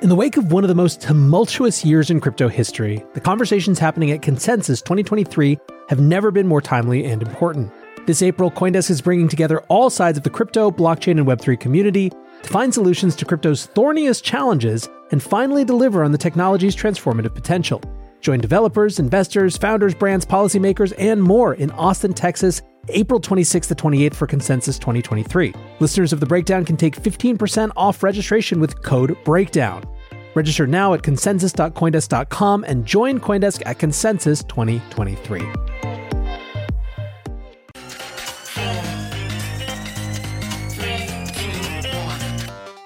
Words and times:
In 0.00 0.08
the 0.08 0.14
wake 0.14 0.36
of 0.36 0.52
one 0.52 0.62
of 0.62 0.68
the 0.68 0.76
most 0.76 1.00
tumultuous 1.00 1.84
years 1.84 2.08
in 2.08 2.20
crypto 2.20 2.46
history, 2.46 3.04
the 3.14 3.20
conversations 3.20 3.80
happening 3.80 4.12
at 4.12 4.22
Consensus 4.22 4.80
2023 4.80 5.58
have 5.88 5.98
never 5.98 6.30
been 6.30 6.46
more 6.46 6.60
timely 6.60 7.04
and 7.04 7.20
important. 7.20 7.72
This 8.06 8.22
April, 8.22 8.48
Coindesk 8.48 8.90
is 8.90 9.00
bringing 9.00 9.26
together 9.26 9.58
all 9.62 9.90
sides 9.90 10.16
of 10.16 10.22
the 10.22 10.30
crypto, 10.30 10.70
blockchain, 10.70 11.18
and 11.18 11.26
Web3 11.26 11.58
community 11.58 12.10
to 12.10 12.48
find 12.48 12.72
solutions 12.72 13.16
to 13.16 13.24
crypto's 13.24 13.66
thorniest 13.66 14.22
challenges 14.22 14.88
and 15.10 15.20
finally 15.20 15.64
deliver 15.64 16.04
on 16.04 16.12
the 16.12 16.18
technology's 16.18 16.76
transformative 16.76 17.34
potential. 17.34 17.82
Join 18.20 18.38
developers, 18.38 19.00
investors, 19.00 19.56
founders, 19.56 19.96
brands, 19.96 20.24
policymakers, 20.24 20.92
and 20.96 21.20
more 21.20 21.54
in 21.54 21.72
Austin, 21.72 22.14
Texas, 22.14 22.62
April 22.90 23.20
26th 23.20 23.68
to 23.68 23.74
28th 23.74 24.14
for 24.14 24.26
Consensus 24.26 24.78
2023. 24.78 25.54
Listeners 25.80 26.12
of 26.12 26.20
The 26.20 26.26
Breakdown 26.26 26.64
can 26.64 26.76
take 26.76 27.00
15% 27.00 27.70
off 27.76 28.02
registration 28.02 28.60
with 28.60 28.82
code 28.82 29.16
BREAKDOWN. 29.24 29.84
Register 30.34 30.66
now 30.66 30.94
at 30.94 31.02
consensus.coindesk.com 31.02 32.64
and 32.64 32.86
join 32.86 33.18
Coindesk 33.18 33.62
at 33.66 33.78
Consensus 33.78 34.44
2023. 34.44 35.42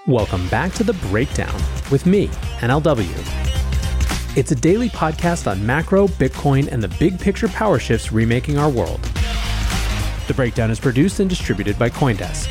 Welcome 0.07 0.49
back 0.49 0.73
to 0.75 0.85
The 0.85 0.95
Breakdown 0.95 1.55
with 1.91 2.07
me, 2.07 2.27
NLW. 2.59 3.09
It's 4.37 4.51
a 4.51 4.55
daily 4.57 4.89
podcast 4.89 5.49
on 5.49 5.65
macro, 5.65 6.09
Bitcoin, 6.09 6.69
and 6.73 6.83
the 6.83 6.89
big 6.99 7.21
picture 7.21 7.49
power 7.49 7.79
shifts 7.79 8.13
remaking 8.13 8.59
our 8.59 8.71
world. 8.71 9.12
The 10.33 10.37
breakdown 10.37 10.71
is 10.71 10.81
produced 10.81 11.21
and 11.21 11.29
distributed 11.29 11.79
by 11.79 11.91
Coindesk. 11.91 12.49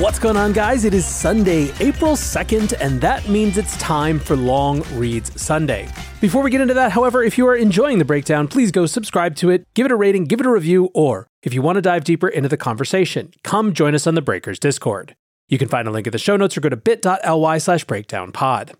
What's 0.00 0.18
going 0.18 0.38
on, 0.38 0.54
guys? 0.54 0.86
It 0.86 0.94
is 0.94 1.04
Sunday, 1.04 1.74
April 1.78 2.12
2nd, 2.12 2.72
and 2.80 2.98
that 3.02 3.28
means 3.28 3.58
it's 3.58 3.76
time 3.76 4.18
for 4.18 4.34
Long 4.34 4.82
Reads 4.94 5.38
Sunday. 5.38 5.90
Before 6.22 6.42
we 6.42 6.50
get 6.50 6.62
into 6.62 6.72
that, 6.72 6.90
however, 6.90 7.22
if 7.22 7.36
you 7.36 7.46
are 7.48 7.54
enjoying 7.54 7.98
the 7.98 8.04
breakdown, 8.06 8.48
please 8.48 8.70
go 8.70 8.86
subscribe 8.86 9.36
to 9.36 9.50
it, 9.50 9.66
give 9.74 9.84
it 9.84 9.92
a 9.92 9.96
rating, 9.96 10.24
give 10.24 10.40
it 10.40 10.46
a 10.46 10.50
review, 10.50 10.88
or 10.94 11.26
if 11.42 11.52
you 11.52 11.60
want 11.60 11.76
to 11.76 11.82
dive 11.82 12.04
deeper 12.04 12.28
into 12.28 12.48
the 12.48 12.56
conversation, 12.56 13.30
come 13.44 13.74
join 13.74 13.94
us 13.94 14.06
on 14.06 14.14
the 14.14 14.22
Breakers 14.22 14.58
Discord. 14.58 15.14
You 15.48 15.58
can 15.58 15.68
find 15.68 15.86
a 15.86 15.90
link 15.90 16.06
in 16.06 16.12
the 16.12 16.18
show 16.18 16.38
notes 16.38 16.56
or 16.56 16.62
go 16.62 16.70
to 16.70 16.78
bit.ly 16.78 17.58
slash 17.58 17.84
breakdownpod. 17.84 18.72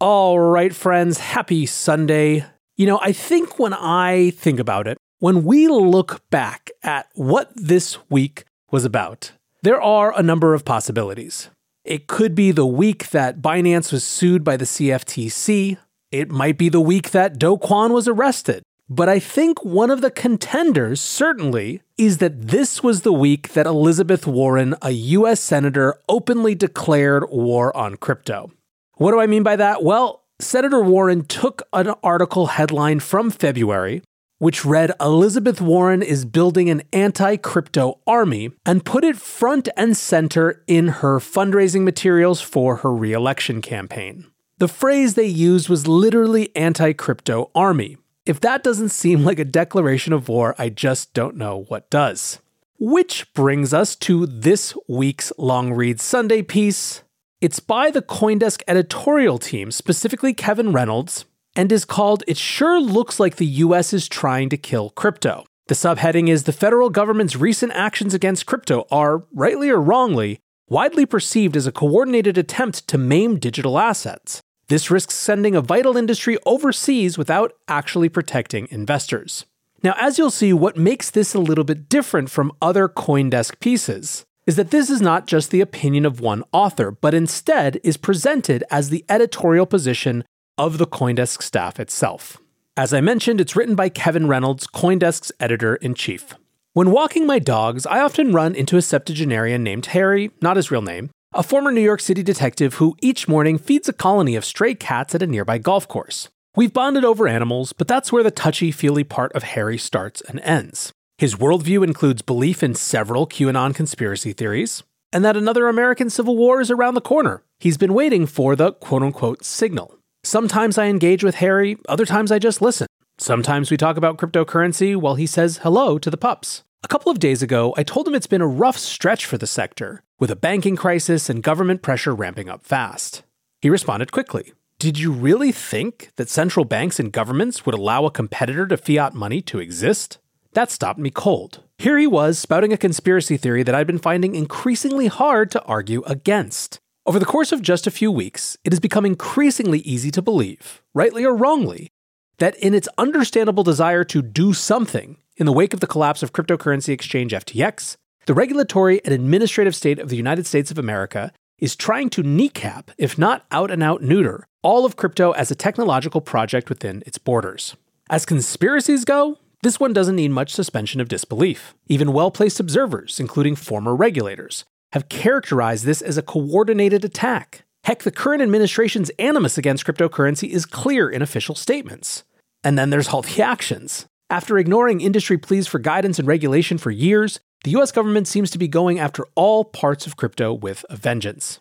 All 0.00 0.38
right, 0.38 0.74
friends, 0.74 1.16
happy 1.16 1.64
Sunday. 1.64 2.44
You 2.76 2.86
know, 2.86 3.00
I 3.00 3.12
think 3.12 3.58
when 3.58 3.72
I 3.72 4.32
think 4.36 4.60
about 4.60 4.86
it, 4.86 4.98
when 5.18 5.44
we 5.44 5.68
look 5.68 6.28
back 6.30 6.70
at 6.82 7.08
what 7.14 7.50
this 7.54 7.98
week 8.10 8.44
was 8.70 8.84
about, 8.84 9.32
there 9.62 9.80
are 9.80 10.12
a 10.18 10.22
number 10.22 10.54
of 10.54 10.64
possibilities. 10.64 11.50
It 11.84 12.06
could 12.06 12.34
be 12.34 12.50
the 12.50 12.66
week 12.66 13.10
that 13.10 13.40
Binance 13.40 13.92
was 13.92 14.04
sued 14.04 14.42
by 14.42 14.56
the 14.56 14.64
CFTC. 14.64 15.78
It 16.10 16.30
might 16.30 16.58
be 16.58 16.68
the 16.68 16.80
week 16.80 17.10
that 17.10 17.38
Do 17.38 17.56
Kwon 17.56 17.90
was 17.90 18.08
arrested. 18.08 18.62
But 18.88 19.08
I 19.08 19.18
think 19.18 19.64
one 19.64 19.90
of 19.90 20.02
the 20.02 20.10
contenders, 20.10 21.00
certainly, 21.00 21.80
is 21.96 22.18
that 22.18 22.48
this 22.48 22.82
was 22.82 23.00
the 23.00 23.12
week 23.12 23.54
that 23.54 23.66
Elizabeth 23.66 24.26
Warren, 24.26 24.74
a 24.82 24.90
US 24.90 25.40
Senator, 25.40 25.98
openly 26.08 26.54
declared 26.54 27.24
war 27.30 27.74
on 27.76 27.96
crypto. 27.96 28.52
What 28.96 29.12
do 29.12 29.20
I 29.20 29.26
mean 29.26 29.42
by 29.42 29.56
that? 29.56 29.82
Well, 29.82 30.24
Senator 30.38 30.82
Warren 30.82 31.24
took 31.24 31.62
an 31.72 31.94
article 32.02 32.46
headline 32.46 33.00
from 33.00 33.30
February, 33.30 34.02
which 34.44 34.62
read 34.62 34.92
Elizabeth 35.00 35.58
Warren 35.58 36.02
is 36.02 36.26
building 36.26 36.68
an 36.68 36.82
anti 36.92 37.38
crypto 37.38 38.00
army, 38.06 38.50
and 38.66 38.84
put 38.84 39.02
it 39.02 39.16
front 39.16 39.70
and 39.74 39.96
center 39.96 40.62
in 40.66 40.88
her 41.00 41.18
fundraising 41.18 41.82
materials 41.82 42.42
for 42.42 42.76
her 42.76 42.94
reelection 42.94 43.62
campaign. 43.62 44.26
The 44.58 44.68
phrase 44.68 45.14
they 45.14 45.24
used 45.24 45.70
was 45.70 45.88
literally 45.88 46.54
anti 46.54 46.92
crypto 46.92 47.50
army. 47.54 47.96
If 48.26 48.38
that 48.40 48.62
doesn't 48.62 48.90
seem 48.90 49.24
like 49.24 49.38
a 49.38 49.46
declaration 49.46 50.12
of 50.12 50.28
war, 50.28 50.54
I 50.58 50.68
just 50.68 51.14
don't 51.14 51.36
know 51.36 51.64
what 51.68 51.88
does. 51.88 52.38
Which 52.78 53.32
brings 53.32 53.72
us 53.72 53.96
to 53.96 54.26
this 54.26 54.76
week's 54.86 55.32
Long 55.38 55.72
Read 55.72 56.02
Sunday 56.02 56.42
piece 56.42 57.02
it's 57.40 57.60
by 57.60 57.90
the 57.90 58.00
Coindesk 58.00 58.62
editorial 58.66 59.38
team, 59.38 59.70
specifically 59.70 60.32
Kevin 60.32 60.72
Reynolds, 60.72 61.26
and 61.56 61.70
is 61.70 61.84
called 61.84 62.24
It 62.26 62.36
Sure 62.36 62.80
Looks 62.80 63.20
Like 63.20 63.36
the 63.36 63.46
US 63.46 63.92
is 63.92 64.08
Trying 64.08 64.48
to 64.50 64.56
Kill 64.56 64.90
Crypto. 64.90 65.44
The 65.66 65.74
subheading 65.74 66.28
is 66.28 66.44
The 66.44 66.52
federal 66.52 66.90
government's 66.90 67.36
recent 67.36 67.72
actions 67.72 68.12
against 68.12 68.46
crypto 68.46 68.86
are, 68.90 69.24
rightly 69.32 69.70
or 69.70 69.80
wrongly, 69.80 70.38
widely 70.68 71.06
perceived 71.06 71.56
as 71.56 71.66
a 71.66 71.72
coordinated 71.72 72.36
attempt 72.36 72.86
to 72.88 72.98
maim 72.98 73.38
digital 73.38 73.78
assets. 73.78 74.42
This 74.68 74.90
risks 74.90 75.14
sending 75.14 75.54
a 75.54 75.60
vital 75.60 75.96
industry 75.96 76.38
overseas 76.46 77.16
without 77.16 77.52
actually 77.68 78.08
protecting 78.08 78.68
investors. 78.70 79.44
Now, 79.82 79.94
as 79.98 80.18
you'll 80.18 80.30
see, 80.30 80.52
what 80.52 80.76
makes 80.76 81.10
this 81.10 81.34
a 81.34 81.38
little 81.40 81.64
bit 81.64 81.88
different 81.88 82.30
from 82.30 82.52
other 82.62 82.88
Coindesk 82.88 83.60
pieces 83.60 84.24
is 84.46 84.56
that 84.56 84.70
this 84.70 84.90
is 84.90 85.00
not 85.00 85.26
just 85.26 85.50
the 85.50 85.60
opinion 85.60 86.04
of 86.04 86.20
one 86.20 86.42
author, 86.52 86.90
but 86.90 87.14
instead 87.14 87.80
is 87.82 87.96
presented 87.96 88.64
as 88.70 88.88
the 88.88 89.04
editorial 89.08 89.66
position 89.66 90.24
of 90.56 90.78
the 90.78 90.86
Coindesk 90.86 91.42
staff 91.42 91.80
itself. 91.80 92.38
As 92.76 92.92
I 92.92 93.00
mentioned, 93.00 93.40
it's 93.40 93.56
written 93.56 93.74
by 93.74 93.88
Kevin 93.88 94.26
Reynolds, 94.26 94.66
Coindesk's 94.66 95.32
editor 95.38 95.76
in 95.76 95.94
chief. 95.94 96.34
When 96.72 96.90
walking 96.90 97.26
my 97.26 97.38
dogs, 97.38 97.86
I 97.86 98.00
often 98.00 98.32
run 98.32 98.54
into 98.54 98.76
a 98.76 98.82
septuagenarian 98.82 99.62
named 99.62 99.86
Harry, 99.86 100.30
not 100.40 100.56
his 100.56 100.70
real 100.70 100.82
name, 100.82 101.10
a 101.32 101.42
former 101.42 101.70
New 101.70 101.80
York 101.80 102.00
City 102.00 102.22
detective 102.22 102.74
who 102.74 102.96
each 103.00 103.28
morning 103.28 103.58
feeds 103.58 103.88
a 103.88 103.92
colony 103.92 104.34
of 104.34 104.44
stray 104.44 104.74
cats 104.74 105.14
at 105.14 105.22
a 105.22 105.26
nearby 105.26 105.58
golf 105.58 105.86
course. 105.86 106.28
We've 106.56 106.72
bonded 106.72 107.04
over 107.04 107.26
animals, 107.26 107.72
but 107.72 107.88
that's 107.88 108.12
where 108.12 108.22
the 108.22 108.30
touchy 108.30 108.70
feely 108.70 109.04
part 109.04 109.32
of 109.32 109.42
Harry 109.42 109.78
starts 109.78 110.20
and 110.22 110.40
ends. 110.40 110.92
His 111.18 111.36
worldview 111.36 111.84
includes 111.84 112.22
belief 112.22 112.62
in 112.62 112.74
several 112.74 113.26
QAnon 113.26 113.74
conspiracy 113.74 114.32
theories, 114.32 114.82
and 115.12 115.24
that 115.24 115.36
another 115.36 115.68
American 115.68 116.10
Civil 116.10 116.36
War 116.36 116.60
is 116.60 116.70
around 116.70 116.94
the 116.94 117.00
corner. 117.00 117.42
He's 117.60 117.78
been 117.78 117.94
waiting 117.94 118.26
for 118.26 118.56
the 118.56 118.72
quote 118.72 119.02
unquote 119.02 119.44
signal. 119.44 119.96
Sometimes 120.24 120.78
I 120.78 120.86
engage 120.86 121.22
with 121.22 121.34
Harry, 121.36 121.76
other 121.86 122.06
times 122.06 122.32
I 122.32 122.38
just 122.38 122.62
listen. 122.62 122.86
Sometimes 123.18 123.70
we 123.70 123.76
talk 123.76 123.98
about 123.98 124.16
cryptocurrency 124.16 124.96
while 124.96 125.16
he 125.16 125.26
says 125.26 125.58
hello 125.58 125.98
to 125.98 126.10
the 126.10 126.16
pups. 126.16 126.64
A 126.82 126.88
couple 126.88 127.12
of 127.12 127.18
days 127.18 127.42
ago, 127.42 127.74
I 127.76 127.82
told 127.82 128.08
him 128.08 128.14
it's 128.14 128.26
been 128.26 128.40
a 128.40 128.46
rough 128.46 128.78
stretch 128.78 129.26
for 129.26 129.36
the 129.36 129.46
sector, 129.46 130.02
with 130.18 130.30
a 130.30 130.36
banking 130.36 130.76
crisis 130.76 131.28
and 131.28 131.42
government 131.42 131.82
pressure 131.82 132.14
ramping 132.14 132.48
up 132.48 132.64
fast. 132.64 133.22
He 133.60 133.68
responded 133.68 134.12
quickly 134.12 134.54
Did 134.78 134.98
you 134.98 135.12
really 135.12 135.52
think 135.52 136.10
that 136.16 136.30
central 136.30 136.64
banks 136.64 136.98
and 136.98 137.12
governments 137.12 137.66
would 137.66 137.74
allow 137.74 138.06
a 138.06 138.10
competitor 138.10 138.66
to 138.66 138.78
fiat 138.78 139.12
money 139.12 139.42
to 139.42 139.58
exist? 139.58 140.18
That 140.54 140.70
stopped 140.70 140.98
me 140.98 141.10
cold. 141.10 141.62
Here 141.76 141.98
he 141.98 142.06
was 142.06 142.38
spouting 142.38 142.72
a 142.72 142.78
conspiracy 142.78 143.36
theory 143.36 143.62
that 143.62 143.74
I'd 143.74 143.86
been 143.86 143.98
finding 143.98 144.34
increasingly 144.34 145.08
hard 145.08 145.50
to 145.50 145.62
argue 145.64 146.02
against. 146.06 146.80
Over 147.06 147.18
the 147.18 147.26
course 147.26 147.52
of 147.52 147.60
just 147.60 147.86
a 147.86 147.90
few 147.90 148.10
weeks, 148.10 148.56
it 148.64 148.72
has 148.72 148.80
become 148.80 149.04
increasingly 149.04 149.80
easy 149.80 150.10
to 150.10 150.22
believe, 150.22 150.82
rightly 150.94 151.22
or 151.22 151.36
wrongly, 151.36 151.90
that 152.38 152.56
in 152.56 152.72
its 152.72 152.88
understandable 152.96 153.62
desire 153.62 154.04
to 154.04 154.22
do 154.22 154.54
something 154.54 155.18
in 155.36 155.44
the 155.44 155.52
wake 155.52 155.74
of 155.74 155.80
the 155.80 155.86
collapse 155.86 156.22
of 156.22 156.32
cryptocurrency 156.32 156.94
exchange 156.94 157.32
FTX, 157.32 157.96
the 158.24 158.32
regulatory 158.32 159.04
and 159.04 159.12
administrative 159.12 159.76
state 159.76 159.98
of 159.98 160.08
the 160.08 160.16
United 160.16 160.46
States 160.46 160.70
of 160.70 160.78
America 160.78 161.30
is 161.58 161.76
trying 161.76 162.08
to 162.08 162.22
kneecap, 162.22 162.90
if 162.96 163.18
not 163.18 163.44
out 163.50 163.70
and 163.70 163.82
out 163.82 164.00
neuter, 164.00 164.46
all 164.62 164.86
of 164.86 164.96
crypto 164.96 165.32
as 165.32 165.50
a 165.50 165.54
technological 165.54 166.22
project 166.22 166.70
within 166.70 167.02
its 167.06 167.18
borders. 167.18 167.76
As 168.08 168.24
conspiracies 168.24 169.04
go, 169.04 169.36
this 169.62 169.78
one 169.78 169.92
doesn't 169.92 170.16
need 170.16 170.30
much 170.30 170.54
suspension 170.54 171.02
of 171.02 171.08
disbelief. 171.08 171.74
Even 171.86 172.14
well 172.14 172.30
placed 172.30 172.60
observers, 172.60 173.20
including 173.20 173.56
former 173.56 173.94
regulators, 173.94 174.64
have 174.94 175.08
characterized 175.08 175.84
this 175.84 176.00
as 176.00 176.16
a 176.16 176.22
coordinated 176.22 177.04
attack. 177.04 177.64
Heck, 177.82 178.04
the 178.04 178.12
current 178.12 178.42
administration's 178.42 179.10
animus 179.18 179.58
against 179.58 179.84
cryptocurrency 179.84 180.48
is 180.48 180.64
clear 180.64 181.10
in 181.10 181.20
official 181.20 181.56
statements. 181.56 182.22
And 182.62 182.78
then 182.78 182.90
there's 182.90 183.08
all 183.08 183.22
the 183.22 183.42
actions. 183.42 184.06
After 184.30 184.56
ignoring 184.56 185.00
industry 185.00 185.36
pleas 185.36 185.66
for 185.66 185.80
guidance 185.80 186.20
and 186.20 186.28
regulation 186.28 186.78
for 186.78 186.92
years, 186.92 187.40
the 187.64 187.72
US 187.72 187.90
government 187.90 188.28
seems 188.28 188.52
to 188.52 188.58
be 188.58 188.68
going 188.68 189.00
after 189.00 189.26
all 189.34 189.64
parts 189.64 190.06
of 190.06 190.16
crypto 190.16 190.52
with 190.52 190.86
a 190.88 190.94
vengeance. 190.94 191.58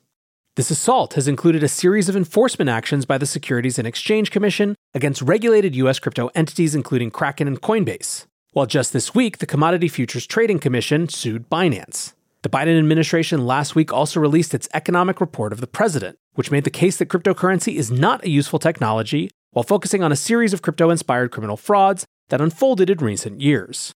This 0.55 0.69
assault 0.69 1.15
has 1.15 1.27
included 1.27 1.63
a 1.63 1.67
series 1.67 2.09
of 2.09 2.15
enforcement 2.15 2.69
actions 2.69 3.03
by 3.07 3.17
the 3.17 3.25
Securities 3.25 3.79
and 3.79 3.87
Exchange 3.87 4.29
Commission 4.29 4.75
against 4.93 5.23
regulated 5.23 5.75
US 5.77 5.97
crypto 5.97 6.29
entities 6.35 6.75
including 6.75 7.09
Kraken 7.09 7.47
and 7.47 7.59
Coinbase. 7.59 8.27
While 8.51 8.67
just 8.67 8.93
this 8.93 9.15
week, 9.15 9.39
the 9.39 9.47
Commodity 9.47 9.87
Futures 9.87 10.27
Trading 10.27 10.59
Commission 10.59 11.09
sued 11.09 11.49
Binance. 11.49 12.13
The 12.43 12.49
Biden 12.49 12.77
administration 12.77 13.45
last 13.45 13.73
week 13.73 13.93
also 13.93 14.19
released 14.19 14.53
its 14.53 14.67
economic 14.73 15.21
report 15.21 15.53
of 15.53 15.61
the 15.61 15.67
president, 15.67 16.17
which 16.33 16.51
made 16.51 16.65
the 16.65 16.69
case 16.69 16.97
that 16.97 17.07
cryptocurrency 17.07 17.75
is 17.75 17.89
not 17.89 18.25
a 18.25 18.29
useful 18.29 18.59
technology 18.59 19.29
while 19.51 19.63
focusing 19.63 20.03
on 20.03 20.11
a 20.11 20.17
series 20.17 20.51
of 20.51 20.61
crypto 20.61 20.89
inspired 20.89 21.31
criminal 21.31 21.55
frauds 21.55 22.05
that 22.27 22.41
unfolded 22.41 22.89
in 22.89 22.97
recent 22.97 23.39
years. 23.39 23.93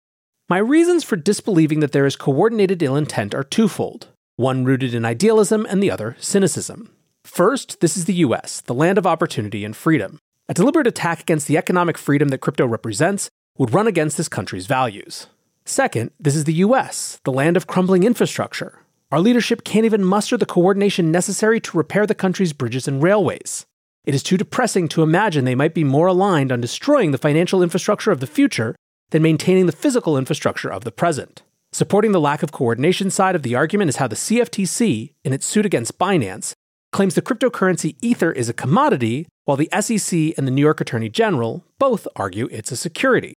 My 0.48 0.60
reasons 0.60 1.04
for 1.04 1.16
disbelieving 1.16 1.80
that 1.80 1.92
there 1.92 2.06
is 2.06 2.16
coordinated 2.16 2.84
ill 2.84 2.96
intent 2.96 3.34
are 3.34 3.44
twofold 3.44 4.10
one 4.36 4.64
rooted 4.64 4.94
in 4.94 5.06
idealism 5.06 5.66
and 5.68 5.82
the 5.82 5.90
other 5.90 6.16
cynicism. 6.20 6.92
First, 7.24 7.80
this 7.80 7.98
is 7.98 8.06
the 8.06 8.26
US, 8.26 8.62
the 8.62 8.76
land 8.76 9.00
of 9.00 9.08
opportunity 9.08 9.66
and 9.66 9.76
freedom. 9.76 10.20
A 10.48 10.54
deliberate 10.54 10.86
attack 10.86 11.22
against 11.22 11.48
the 11.48 11.58
economic 11.58 11.98
freedom 11.98 12.28
that 12.28 12.42
crypto 12.42 12.68
represents 12.68 13.30
would 13.58 13.74
run 13.74 13.88
against 13.88 14.18
this 14.18 14.30
country's 14.30 14.68
values. 14.68 15.28
Second, 15.66 16.12
this 16.20 16.36
is 16.36 16.44
the 16.44 16.54
US, 16.66 17.20
the 17.24 17.32
land 17.32 17.58
of 17.58 17.66
crumbling 17.66 18.04
infrastructure. 18.04 18.80
Our 19.12 19.20
leadership 19.20 19.64
can't 19.64 19.86
even 19.86 20.04
muster 20.04 20.38
the 20.38 20.46
coordination 20.46 21.12
necessary 21.12 21.60
to 21.62 21.78
repair 21.78 22.06
the 22.06 22.14
country's 22.14 22.54
bridges 22.54 22.88
and 22.88 23.02
railways. 23.02 23.66
It 24.06 24.14
is 24.14 24.22
too 24.22 24.38
depressing 24.38 24.88
to 24.90 25.02
imagine 25.02 25.44
they 25.44 25.56
might 25.56 25.74
be 25.74 25.84
more 25.84 26.06
aligned 26.06 26.52
on 26.52 26.62
destroying 26.62 27.10
the 27.10 27.18
financial 27.18 27.64
infrastructure 27.64 28.12
of 28.12 28.20
the 28.20 28.28
future 28.28 28.76
than 29.10 29.24
maintaining 29.24 29.66
the 29.66 29.72
physical 29.72 30.20
infrastructure 30.20 30.72
of 30.72 30.84
the 30.84 30.92
present. 30.92 31.42
Supporting 31.72 32.12
the 32.12 32.22
lack 32.22 32.44
of 32.44 32.52
coordination 32.52 33.10
side 33.10 33.36
of 33.36 33.42
the 33.42 33.56
argument 33.56 33.90
is 33.90 33.96
how 33.96 34.08
the 34.08 34.16
CFTC, 34.16 35.14
in 35.24 35.34
its 35.34 35.48
suit 35.48 35.66
against 35.66 35.98
Binance, 35.98 36.54
claims 36.92 37.16
the 37.16 37.24
cryptocurrency 37.24 37.96
Ether 38.02 38.32
is 38.32 38.50
a 38.50 38.54
commodity, 38.54 39.28
while 39.46 39.58
the 39.58 39.70
SEC 39.82 40.38
and 40.38 40.48
the 40.48 40.52
New 40.52 40.62
York 40.62 40.80
Attorney 40.80 41.10
General 41.10 41.66
both 41.80 42.08
argue 42.16 42.48
it's 42.52 42.72
a 42.72 42.78
security. 42.78 43.34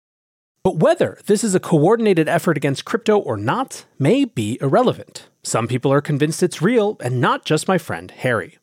But 0.62 0.76
whether 0.76 1.18
this 1.26 1.44
is 1.44 1.54
a 1.54 1.60
coordinated 1.60 2.28
effort 2.28 2.56
against 2.56 2.84
crypto 2.84 3.18
or 3.18 3.36
not 3.36 3.86
may 3.98 4.24
be 4.24 4.58
irrelevant. 4.60 5.28
Some 5.42 5.68
people 5.68 5.92
are 5.92 6.00
convinced 6.00 6.42
it's 6.42 6.60
real, 6.60 6.96
and 7.00 7.20
not 7.20 7.44
just 7.44 7.68
my 7.68 7.78
friend 7.78 8.10
Harry. 8.10 8.58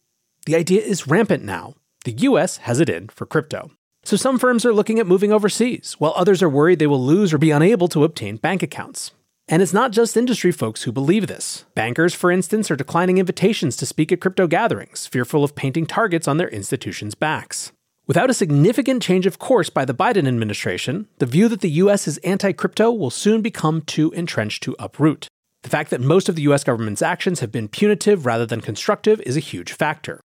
The 0.46 0.56
idea 0.56 0.82
is 0.82 1.08
rampant 1.08 1.44
now. 1.44 1.76
The 2.04 2.14
US 2.30 2.58
has 2.58 2.80
it 2.80 2.90
in 2.90 3.08
for 3.08 3.26
crypto. 3.26 3.72
So 4.04 4.16
some 4.16 4.38
firms 4.38 4.66
are 4.66 4.74
looking 4.74 5.00
at 5.00 5.08
moving 5.08 5.32
overseas, 5.32 5.96
while 5.98 6.14
others 6.16 6.44
are 6.44 6.50
worried 6.50 6.78
they 6.78 6.86
will 6.86 7.04
lose 7.04 7.34
or 7.34 7.40
be 7.40 7.50
unable 7.50 7.88
to 7.88 8.04
obtain 8.04 8.38
bank 8.38 8.62
accounts. 8.62 9.12
And 9.48 9.62
it's 9.62 9.74
not 9.74 9.92
just 9.92 10.18
industry 10.18 10.52
folks 10.52 10.84
who 10.84 10.92
believe 10.92 11.28
this. 11.28 11.66
Bankers, 11.76 12.14
for 12.14 12.32
instance, 12.32 12.70
are 12.70 12.76
declining 12.76 13.18
invitations 13.18 13.76
to 13.78 13.86
speak 13.86 14.12
at 14.12 14.22
crypto 14.22 14.48
gatherings, 14.48 15.08
fearful 15.08 15.44
of 15.44 15.56
painting 15.56 15.86
targets 15.86 16.28
on 16.28 16.38
their 16.38 16.50
institutions' 16.50 17.16
backs. 17.16 17.72
Without 18.08 18.30
a 18.30 18.36
significant 18.36 19.02
change 19.02 19.26
of 19.26 19.40
course 19.40 19.72
by 19.72 19.84
the 19.84 19.94
Biden 19.94 20.28
administration, 20.28 21.08
the 21.18 21.26
view 21.26 21.48
that 21.48 21.62
the 21.62 21.72
US 21.82 22.08
is 22.08 22.20
anti 22.20 22.52
crypto 22.52 22.92
will 22.92 23.10
soon 23.10 23.42
become 23.42 23.82
too 23.82 24.12
entrenched 24.12 24.62
to 24.64 24.76
uproot. 24.78 25.28
The 25.64 25.70
fact 25.70 25.90
that 25.90 26.02
most 26.02 26.30
of 26.30 26.36
the 26.36 26.44
US 26.44 26.64
government's 26.64 27.02
actions 27.02 27.40
have 27.40 27.52
been 27.52 27.68
punitive 27.68 28.28
rather 28.28 28.46
than 28.46 28.62
constructive 28.62 29.20
is 29.22 29.36
a 29.36 29.40
huge 29.40 29.72
factor. 29.72 30.22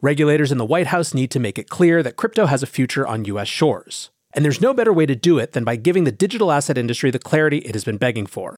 Regulators 0.00 0.52
in 0.52 0.58
the 0.58 0.64
White 0.64 0.88
House 0.88 1.12
need 1.12 1.32
to 1.32 1.40
make 1.40 1.58
it 1.58 1.68
clear 1.68 2.04
that 2.04 2.14
crypto 2.14 2.46
has 2.46 2.62
a 2.62 2.66
future 2.66 3.04
on 3.04 3.24
US 3.24 3.48
shores. 3.48 4.10
And 4.32 4.44
there's 4.44 4.60
no 4.60 4.72
better 4.72 4.92
way 4.92 5.06
to 5.06 5.16
do 5.16 5.38
it 5.38 5.52
than 5.54 5.64
by 5.64 5.74
giving 5.74 6.04
the 6.04 6.12
digital 6.12 6.52
asset 6.52 6.78
industry 6.78 7.10
the 7.10 7.18
clarity 7.18 7.58
it 7.58 7.74
has 7.74 7.84
been 7.84 7.96
begging 7.96 8.26
for. 8.26 8.54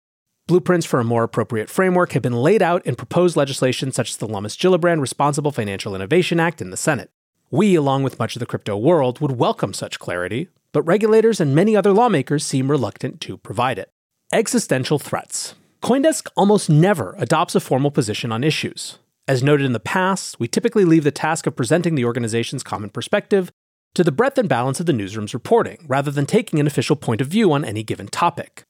Blueprints 0.47 0.85
for 0.85 1.01
a 1.01 1.05
more 1.05 1.23
appropriate 1.23 1.71
framework 1.71 2.13
have 2.13 2.23
been 2.23 2.37
laid 2.37 2.61
out 2.61 2.85
in 2.85 2.95
proposed 2.95 3.37
legislation 3.37 3.91
such 3.91 4.11
as 4.11 4.17
the 4.19 4.29
Lummis 4.29 4.57
Gillibrand 4.57 5.01
Responsible 5.01 5.51
Financial 5.51 5.95
Innovation 5.95 6.39
Act 6.39 6.61
in 6.61 6.69
the 6.69 6.77
Senate. 6.77 7.11
We, 7.51 7.77
along 7.77 8.03
with 8.03 8.19
much 8.19 8.35
of 8.35 8.41
the 8.41 8.47
crypto 8.47 8.77
world, 8.77 9.21
would 9.21 9.39
welcome 9.39 9.73
such 9.73 10.01
clarity, 10.01 10.49
but 10.73 10.83
regulators 10.83 11.41
and 11.41 11.55
many 11.55 11.77
other 11.77 11.93
lawmakers 11.93 12.45
seem 12.45 12.71
reluctant 12.71 13.21
to 13.21 13.37
provide 13.37 13.79
it. 13.79 13.89
Existential 14.33 14.99
threats. 14.99 15.55
Coindesk 15.81 16.27
almost 16.37 16.69
never 16.69 17.15
adopts 17.19 17.55
a 17.55 17.61
formal 17.61 17.93
position 17.93 18.33
on 18.33 18.43
issues. 18.43 18.99
As 19.29 19.45
noted 19.45 19.65
in 19.65 19.73
the 19.73 19.79
past, 19.79 20.41
we 20.41 20.49
typically 20.49 20.85
leave 20.85 21.05
the 21.05 21.13
task 21.13 21.47
of 21.47 21.55
presenting 21.55 21.95
the 21.95 22.05
organization's 22.05 22.65
common 22.65 22.91
perspective 22.91 23.53
to 23.95 24.03
the 24.03 24.13
breadth 24.13 24.39
and 24.39 24.49
balance 24.49 24.81
of 24.81 24.87
the 24.87 24.93
newsroom's 24.93 25.33
reporting, 25.33 25.85
rather 25.87 26.11
than 26.11 26.27
taking 26.27 26.59
an 26.59 26.67
official 26.67 26.97
point 26.97 27.21
of 27.21 27.29
view 27.29 27.53
on 27.53 27.65
any 27.65 27.85
given 27.85 28.09
topic. 28.09 28.65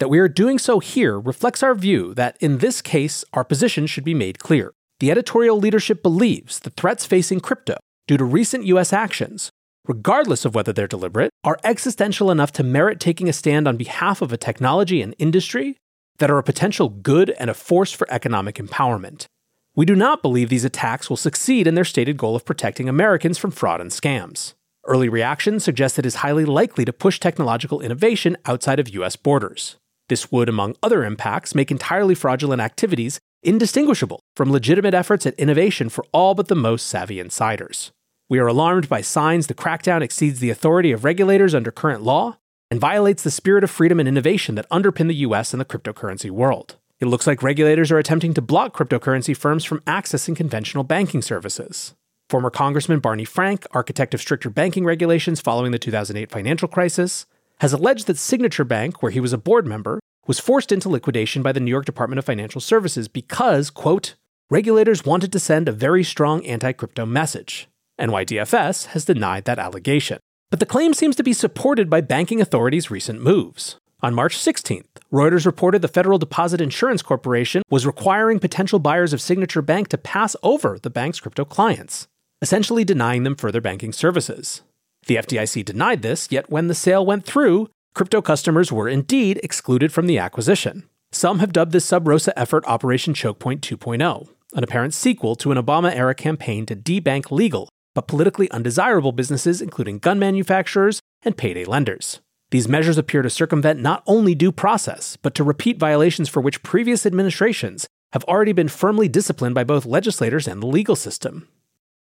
That 0.00 0.10
we 0.10 0.18
are 0.18 0.28
doing 0.28 0.58
so 0.58 0.80
here 0.80 1.18
reflects 1.18 1.62
our 1.62 1.76
view 1.76 2.12
that, 2.14 2.36
in 2.40 2.58
this 2.58 2.82
case, 2.82 3.24
our 3.32 3.44
position 3.44 3.86
should 3.86 4.04
be 4.04 4.14
made 4.14 4.40
clear. 4.40 4.72
The 4.98 5.12
editorial 5.12 5.58
leadership 5.58 6.02
believes 6.02 6.58
the 6.58 6.70
threats 6.70 7.06
facing 7.06 7.40
crypto, 7.40 7.76
due 8.06 8.16
to 8.16 8.24
recent 8.24 8.64
US 8.64 8.92
actions, 8.92 9.50
regardless 9.86 10.44
of 10.44 10.54
whether 10.54 10.72
they're 10.72 10.86
deliberate, 10.86 11.30
are 11.44 11.58
existential 11.64 12.30
enough 12.30 12.52
to 12.52 12.62
merit 12.62 13.00
taking 13.00 13.28
a 13.28 13.32
stand 13.32 13.66
on 13.66 13.76
behalf 13.76 14.22
of 14.22 14.32
a 14.32 14.36
technology 14.36 15.02
and 15.02 15.14
industry 15.18 15.76
that 16.18 16.30
are 16.30 16.38
a 16.38 16.42
potential 16.42 16.88
good 16.88 17.30
and 17.30 17.50
a 17.50 17.54
force 17.54 17.92
for 17.92 18.06
economic 18.10 18.56
empowerment. 18.56 19.26
We 19.74 19.84
do 19.84 19.94
not 19.94 20.22
believe 20.22 20.48
these 20.48 20.64
attacks 20.64 21.10
will 21.10 21.18
succeed 21.18 21.66
in 21.66 21.74
their 21.74 21.84
stated 21.84 22.16
goal 22.16 22.34
of 22.34 22.46
protecting 22.46 22.88
Americans 22.88 23.36
from 23.36 23.50
fraud 23.50 23.80
and 23.80 23.90
scams. 23.90 24.54
Early 24.86 25.08
reactions 25.08 25.64
suggest 25.64 25.98
it 25.98 26.06
is 26.06 26.16
highly 26.16 26.44
likely 26.44 26.84
to 26.84 26.92
push 26.92 27.20
technological 27.20 27.80
innovation 27.80 28.36
outside 28.46 28.78
of 28.78 28.88
US 28.94 29.16
borders. 29.16 29.76
This 30.08 30.30
would, 30.30 30.48
among 30.48 30.76
other 30.82 31.04
impacts, 31.04 31.54
make 31.54 31.70
entirely 31.70 32.14
fraudulent 32.14 32.62
activities 32.62 33.18
indistinguishable 33.42 34.20
from 34.36 34.50
legitimate 34.50 34.94
efforts 34.94 35.26
at 35.26 35.34
innovation 35.34 35.88
for 35.88 36.04
all 36.12 36.34
but 36.34 36.48
the 36.48 36.54
most 36.54 36.86
savvy 36.86 37.20
insiders. 37.20 37.92
We 38.28 38.40
are 38.40 38.48
alarmed 38.48 38.88
by 38.88 39.02
signs 39.02 39.46
the 39.46 39.54
crackdown 39.54 40.02
exceeds 40.02 40.40
the 40.40 40.50
authority 40.50 40.90
of 40.90 41.04
regulators 41.04 41.54
under 41.54 41.70
current 41.70 42.02
law 42.02 42.38
and 42.72 42.80
violates 42.80 43.22
the 43.22 43.30
spirit 43.30 43.62
of 43.62 43.70
freedom 43.70 44.00
and 44.00 44.08
innovation 44.08 44.56
that 44.56 44.68
underpin 44.68 45.06
the 45.06 45.14
US 45.26 45.54
and 45.54 45.60
the 45.60 45.64
cryptocurrency 45.64 46.28
world. 46.28 46.74
It 46.98 47.06
looks 47.06 47.28
like 47.28 47.40
regulators 47.40 47.92
are 47.92 47.98
attempting 47.98 48.34
to 48.34 48.42
block 48.42 48.76
cryptocurrency 48.76 49.36
firms 49.36 49.64
from 49.64 49.78
accessing 49.82 50.34
conventional 50.34 50.82
banking 50.82 51.22
services. 51.22 51.94
Former 52.28 52.50
Congressman 52.50 52.98
Barney 52.98 53.24
Frank, 53.24 53.64
architect 53.70 54.12
of 54.12 54.20
stricter 54.20 54.50
banking 54.50 54.84
regulations 54.84 55.40
following 55.40 55.70
the 55.70 55.78
2008 55.78 56.28
financial 56.28 56.66
crisis, 56.66 57.26
has 57.60 57.72
alleged 57.72 58.08
that 58.08 58.18
Signature 58.18 58.64
Bank, 58.64 59.04
where 59.04 59.12
he 59.12 59.20
was 59.20 59.32
a 59.32 59.38
board 59.38 59.68
member, 59.68 60.00
was 60.26 60.40
forced 60.40 60.72
into 60.72 60.88
liquidation 60.88 61.44
by 61.44 61.52
the 61.52 61.60
New 61.60 61.70
York 61.70 61.84
Department 61.84 62.18
of 62.18 62.24
Financial 62.24 62.60
Services 62.60 63.06
because, 63.06 63.70
quote, 63.70 64.16
regulators 64.50 65.04
wanted 65.04 65.30
to 65.30 65.38
send 65.38 65.68
a 65.68 65.72
very 65.72 66.02
strong 66.02 66.44
anti 66.44 66.72
crypto 66.72 67.06
message. 67.06 67.68
NYDFS 67.98 68.86
has 68.86 69.04
denied 69.04 69.44
that 69.44 69.58
allegation. 69.58 70.18
But 70.50 70.60
the 70.60 70.66
claim 70.66 70.94
seems 70.94 71.16
to 71.16 71.24
be 71.24 71.32
supported 71.32 71.90
by 71.90 72.00
banking 72.00 72.40
authorities' 72.40 72.90
recent 72.90 73.20
moves. 73.20 73.76
On 74.00 74.14
March 74.14 74.36
16th, 74.36 74.84
Reuters 75.10 75.46
reported 75.46 75.80
the 75.80 75.88
Federal 75.88 76.18
Deposit 76.18 76.60
Insurance 76.60 77.00
Corporation 77.00 77.62
was 77.70 77.86
requiring 77.86 78.38
potential 78.38 78.78
buyers 78.78 79.12
of 79.12 79.22
Signature 79.22 79.62
Bank 79.62 79.88
to 79.88 79.98
pass 79.98 80.36
over 80.42 80.78
the 80.78 80.90
bank's 80.90 81.18
crypto 81.18 81.44
clients, 81.44 82.06
essentially 82.42 82.84
denying 82.84 83.22
them 83.24 83.34
further 83.34 83.60
banking 83.60 83.92
services. 83.92 84.62
The 85.06 85.16
FDIC 85.16 85.64
denied 85.64 86.02
this, 86.02 86.28
yet 86.30 86.50
when 86.50 86.68
the 86.68 86.74
sale 86.74 87.06
went 87.06 87.24
through, 87.24 87.70
crypto 87.94 88.20
customers 88.20 88.70
were 88.70 88.88
indeed 88.88 89.40
excluded 89.42 89.92
from 89.92 90.06
the 90.06 90.18
acquisition. 90.18 90.84
Some 91.10 91.38
have 91.38 91.52
dubbed 91.52 91.72
this 91.72 91.86
sub 91.86 92.06
rosa 92.06 92.38
effort 92.38 92.64
Operation 92.66 93.14
Chokepoint 93.14 93.60
2.0, 93.60 94.28
an 94.54 94.64
apparent 94.64 94.92
sequel 94.92 95.34
to 95.36 95.50
an 95.50 95.58
Obama 95.58 95.94
era 95.94 96.14
campaign 96.14 96.66
to 96.66 96.76
debank 96.76 97.30
legal 97.30 97.70
but 97.96 98.06
politically 98.06 98.50
undesirable 98.50 99.10
businesses, 99.10 99.62
including 99.62 99.98
gun 99.98 100.18
manufacturers 100.18 101.00
and 101.22 101.34
payday 101.34 101.64
lenders. 101.64 102.20
These 102.50 102.68
measures 102.68 102.98
appear 102.98 103.22
to 103.22 103.30
circumvent 103.30 103.80
not 103.80 104.02
only 104.06 104.34
due 104.34 104.52
process, 104.52 105.16
but 105.16 105.34
to 105.34 105.42
repeat 105.42 105.78
violations 105.78 106.28
for 106.28 106.42
which 106.42 106.62
previous 106.62 107.06
administrations 107.06 107.88
have 108.12 108.22
already 108.24 108.52
been 108.52 108.68
firmly 108.68 109.08
disciplined 109.08 109.54
by 109.54 109.64
both 109.64 109.86
legislators 109.86 110.46
and 110.46 110.62
the 110.62 110.66
legal 110.66 110.94
system. 110.94 111.48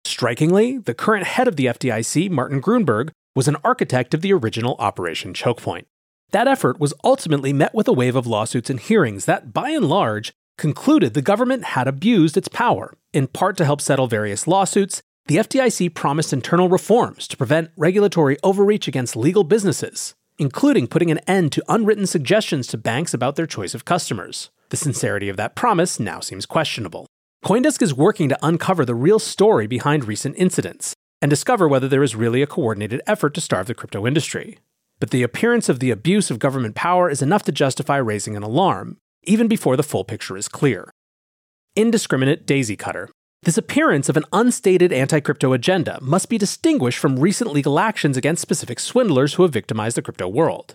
Strikingly, 0.05 0.77
the 0.77 0.93
current 0.93 1.27
head 1.27 1.49
of 1.49 1.57
the 1.57 1.65
FDIC, 1.65 2.31
Martin 2.31 2.61
Gruenberg, 2.61 3.09
was 3.35 3.49
an 3.49 3.57
architect 3.65 4.13
of 4.13 4.21
the 4.21 4.35
original 4.35 4.77
Operation 4.79 5.33
Chokepoint. 5.33 5.87
That 6.33 6.49
effort 6.49 6.79
was 6.79 6.93
ultimately 7.03 7.55
met 7.55 7.75
with 7.75 7.89
a 7.89 7.95
wave 7.95 8.15
of 8.15 8.27
lawsuits 8.27 8.69
and 8.69 8.79
hearings 8.79 9.25
that, 9.25 9.55
by 9.55 9.71
and 9.71 9.89
large, 9.89 10.35
concluded 10.59 11.15
the 11.15 11.23
government 11.23 11.65
had 11.65 11.89
abused 11.89 12.37
its 12.37 12.49
power, 12.49 12.93
in 13.15 13.27
part 13.27 13.57
to 13.57 13.65
help 13.65 13.81
settle 13.81 14.07
various 14.07 14.47
lawsuits. 14.47 15.03
The 15.29 15.37
FDIC 15.37 15.93
promised 15.93 16.33
internal 16.33 16.71
reforms 16.71 17.29
to 17.29 17.37
prevent 17.37 17.71
regulatory 17.77 18.39
overreach 18.43 18.89
against 18.89 19.15
legal 19.15 19.45
businesses, 19.45 20.15
including 20.39 20.87
putting 20.87 21.11
an 21.11 21.19
end 21.27 21.53
to 21.53 21.65
unwritten 21.69 22.07
suggestions 22.07 22.67
to 22.69 22.79
banks 22.79 23.13
about 23.13 23.37
their 23.37 23.47
choice 23.47 23.75
of 23.75 23.85
customers. 23.85 24.49
The 24.71 24.79
sincerity 24.79 25.29
of 25.29 25.37
that 25.37 25.55
promise 25.55 26.01
now 26.01 26.21
seems 26.21 26.47
questionable. 26.47 27.07
Coindesk 27.45 27.83
is 27.83 27.93
working 27.93 28.31
to 28.31 28.39
uncover 28.41 28.87
the 28.87 28.95
real 28.95 29.19
story 29.19 29.67
behind 29.67 30.07
recent 30.07 30.35
incidents 30.39 30.95
and 31.21 31.29
discover 31.29 31.69
whether 31.69 31.89
there 31.89 32.03
is 32.03 32.17
really 32.17 32.41
a 32.41 32.47
coordinated 32.47 33.03
effort 33.07 33.35
to 33.35 33.43
starve 33.43 33.67
the 33.67 33.75
crypto 33.75 34.07
industry. 34.07 34.59
But 34.99 35.11
the 35.11 35.23
appearance 35.23 35.69
of 35.69 35.79
the 35.79 35.91
abuse 35.91 36.31
of 36.31 36.39
government 36.39 36.75
power 36.75 37.11
is 37.11 37.21
enough 37.21 37.43
to 37.43 37.53
justify 37.53 37.99
raising 37.99 38.35
an 38.35 38.43
alarm, 38.43 38.97
even 39.25 39.47
before 39.47 39.77
the 39.77 39.83
full 39.83 40.05
picture 40.05 40.39
is 40.39 40.49
clear. 40.49 40.91
Indiscriminate 41.77 42.47
daisy 42.47 42.77
cutter. 42.77 43.11
This 43.43 43.57
appearance 43.57 44.09
of 44.09 44.17
an 44.17 44.25
unstated 44.33 44.93
anti 44.93 45.21
crypto 45.21 45.53
agenda 45.53 45.99
must 46.01 46.29
be 46.29 46.39
distinguished 46.39 46.99
from 46.99 47.19
recent 47.19 47.53
legal 47.53 47.79
actions 47.79 48.17
against 48.17 48.43
specific 48.43 48.81
swindlers 48.81 49.35
who 49.35 49.43
have 49.43 49.53
victimized 49.53 49.97
the 49.97 50.03
crypto 50.03 50.29
world. 50.29 50.75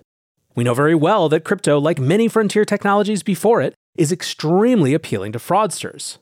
We 0.56 0.64
know 0.64 0.74
very 0.74 0.96
well 0.96 1.30
that 1.30 1.44
crypto, 1.44 1.80
like 1.80 2.00
many 2.00 2.28
frontier 2.28 2.66
technologies 2.66 3.24
before 3.24 3.62
it, 3.62 3.74
is 3.98 4.12
extremely 4.12 4.94
appealing 4.94 5.34
to 5.34 5.40
fraudsters. 5.40 6.18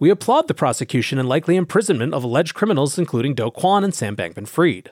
We 0.00 0.10
applaud 0.10 0.48
the 0.48 0.54
prosecution 0.54 1.18
and 1.18 1.28
likely 1.28 1.56
imprisonment 1.56 2.14
of 2.14 2.24
alleged 2.24 2.54
criminals, 2.54 2.98
including 2.98 3.34
Do 3.34 3.50
Kwon 3.50 3.84
and 3.84 3.94
Sam 3.94 4.16
Bankman 4.16 4.48
Fried. 4.48 4.90